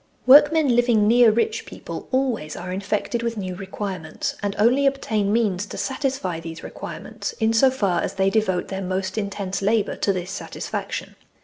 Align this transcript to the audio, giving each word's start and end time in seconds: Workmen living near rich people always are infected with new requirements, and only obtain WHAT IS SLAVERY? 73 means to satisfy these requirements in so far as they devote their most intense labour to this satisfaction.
Workmen 0.25 0.75
living 0.75 1.07
near 1.07 1.29
rich 1.29 1.63
people 1.67 2.07
always 2.11 2.55
are 2.55 2.71
infected 2.73 3.21
with 3.21 3.37
new 3.37 3.53
requirements, 3.53 4.33
and 4.41 4.55
only 4.57 4.87
obtain 4.87 5.27
WHAT 5.29 5.29
IS 5.29 5.31
SLAVERY? 5.31 5.43
73 5.43 5.43
means 5.51 5.65
to 5.67 5.77
satisfy 5.77 6.39
these 6.39 6.63
requirements 6.63 7.33
in 7.33 7.53
so 7.53 7.69
far 7.69 8.01
as 8.01 8.15
they 8.15 8.31
devote 8.31 8.69
their 8.69 8.81
most 8.81 9.15
intense 9.19 9.61
labour 9.61 9.95
to 9.97 10.11
this 10.11 10.31
satisfaction. 10.31 11.15